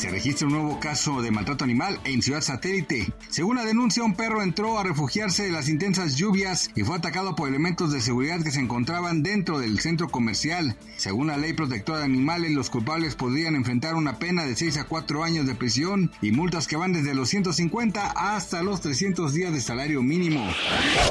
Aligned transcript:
Se 0.00 0.08
registra 0.08 0.46
un 0.46 0.54
nuevo 0.54 0.80
caso 0.80 1.20
de 1.20 1.30
maltrato 1.30 1.62
animal 1.62 2.00
en 2.04 2.22
Ciudad 2.22 2.40
Satélite. 2.40 3.12
Según 3.28 3.56
la 3.56 3.66
denuncia, 3.66 4.02
un 4.02 4.14
perro 4.14 4.42
entró 4.42 4.78
a 4.78 4.82
refugiarse 4.82 5.42
de 5.42 5.50
las 5.50 5.68
intensas 5.68 6.16
lluvias 6.16 6.70
y 6.74 6.84
fue 6.84 6.96
atacado 6.96 7.36
por 7.36 7.50
elementos 7.50 7.92
de 7.92 8.00
seguridad 8.00 8.42
que 8.42 8.50
se 8.50 8.60
encontraban 8.60 9.22
dentro 9.22 9.58
del 9.58 9.78
centro 9.78 10.08
comercial. 10.08 10.74
Según 10.96 11.26
la 11.26 11.36
ley 11.36 11.52
protectora 11.52 11.98
de 11.98 12.06
animales, 12.06 12.52
los 12.52 12.70
culpables 12.70 13.14
podrían 13.14 13.56
enfrentar 13.56 13.94
una 13.94 14.18
pena 14.18 14.46
de 14.46 14.56
6 14.56 14.78
a 14.78 14.84
4 14.84 15.22
años 15.22 15.46
de 15.46 15.54
prisión 15.54 16.10
y 16.22 16.32
multas 16.32 16.66
que 16.66 16.76
van 16.76 16.94
desde 16.94 17.14
los 17.14 17.28
150 17.28 18.12
hasta 18.12 18.62
los 18.62 18.80
300 18.80 19.34
días 19.34 19.52
de 19.52 19.60
salario 19.60 20.02
mínimo. 20.02 20.42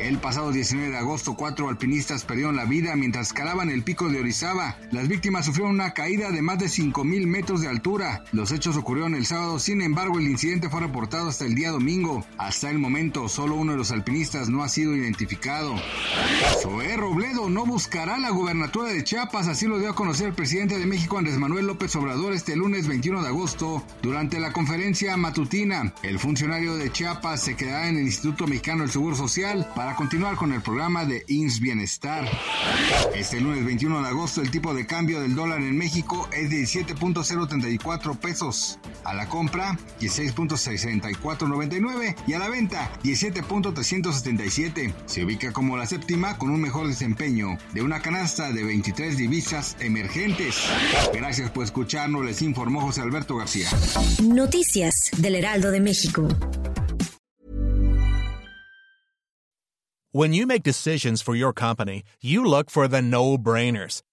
El 0.00 0.16
pasado 0.16 0.52
19 0.52 0.90
de 0.90 0.96
agosto, 0.96 1.34
cuatro 1.34 1.68
alpinistas 1.68 2.24
perdieron 2.24 2.56
la 2.56 2.64
vida 2.64 2.96
mientras 2.96 3.26
escalaban 3.26 3.68
el 3.68 3.82
pico 3.82 4.08
de 4.08 4.20
Orizaba. 4.20 4.78
Las 4.90 5.06
víctimas 5.06 5.44
sufrieron 5.44 5.74
una 5.74 5.92
caída 5.92 6.30
de 6.30 6.40
más 6.40 6.58
de 6.58 6.66
5.000 6.66 7.26
metros 7.26 7.60
de 7.60 7.68
altura. 7.68 8.24
Los 8.32 8.52
hechos 8.52 8.69
ocurrieron 8.76 9.14
el 9.14 9.26
sábado, 9.26 9.58
sin 9.58 9.82
embargo 9.82 10.18
el 10.18 10.28
incidente 10.28 10.68
fue 10.68 10.80
reportado 10.80 11.28
hasta 11.28 11.44
el 11.44 11.54
día 11.54 11.70
domingo. 11.70 12.24
Hasta 12.38 12.70
el 12.70 12.78
momento 12.78 13.28
solo 13.28 13.54
uno 13.54 13.72
de 13.72 13.78
los 13.78 13.90
alpinistas 13.90 14.48
no 14.48 14.62
ha 14.62 14.68
sido 14.68 14.94
identificado. 14.94 15.74
Zoé 16.62 16.96
Robledo 16.96 17.48
no 17.48 17.66
buscará 17.66 18.18
la 18.18 18.30
gubernatura 18.30 18.90
de 18.90 19.04
Chiapas, 19.04 19.48
así 19.48 19.66
lo 19.66 19.78
dio 19.78 19.90
a 19.90 19.94
conocer 19.94 20.28
el 20.28 20.34
presidente 20.34 20.78
de 20.78 20.86
México 20.86 21.18
Andrés 21.18 21.38
Manuel 21.38 21.66
López 21.66 21.94
Obrador 21.96 22.32
este 22.32 22.56
lunes 22.56 22.86
21 22.86 23.22
de 23.22 23.28
agosto 23.28 23.82
durante 24.02 24.38
la 24.40 24.52
conferencia 24.52 25.16
matutina. 25.16 25.94
El 26.02 26.18
funcionario 26.18 26.76
de 26.76 26.92
Chiapas 26.92 27.42
se 27.42 27.56
quedará 27.56 27.88
en 27.88 27.96
el 27.96 28.04
Instituto 28.04 28.46
Mexicano 28.46 28.82
del 28.82 28.90
Seguro 28.90 29.16
Social 29.16 29.68
para 29.74 29.94
continuar 29.96 30.36
con 30.36 30.52
el 30.52 30.60
programa 30.60 31.04
de 31.04 31.24
INS 31.28 31.60
Bienestar. 31.60 32.28
Este 33.14 33.40
lunes 33.40 33.64
21 33.64 34.02
de 34.02 34.08
agosto 34.08 34.40
el 34.40 34.50
tipo 34.50 34.74
de 34.74 34.86
cambio 34.86 35.20
del 35.20 35.34
dólar 35.34 35.60
en 35.60 35.76
México 35.76 36.28
es 36.32 36.50
de 36.50 36.62
17.034 36.62 38.18
pesos 38.18 38.40
a 39.04 39.14
la 39.14 39.28
compra 39.28 39.78
16.6499 40.00 42.16
y 42.26 42.34
a 42.34 42.38
la 42.38 42.48
venta 42.48 42.90
17.377. 43.02 44.94
Se 45.06 45.24
ubica 45.24 45.52
como 45.52 45.76
la 45.76 45.86
séptima 45.86 46.38
con 46.38 46.50
un 46.50 46.60
mejor 46.60 46.86
desempeño 46.86 47.58
de 47.72 47.82
una 47.82 48.02
canasta 48.02 48.52
de 48.52 48.62
23 48.64 49.16
divisas 49.16 49.76
emergentes. 49.80 50.56
Gracias 51.12 51.50
por 51.50 51.64
escucharnos, 51.64 52.24
les 52.24 52.42
informó 52.42 52.80
José 52.80 53.02
Alberto 53.02 53.36
García. 53.36 53.68
Noticias 54.22 55.10
del 55.18 55.36
Heraldo 55.36 55.70
de 55.70 55.80
México. 55.80 56.28
When 60.12 60.32
you 60.32 60.44
make 60.44 60.64
decisions 60.64 61.22
for 61.22 61.36
your 61.36 61.52
company, 61.52 62.02
you 62.20 62.44
look 62.44 62.68
for 62.68 62.88
the 62.88 63.00
no-brainers. 63.00 64.02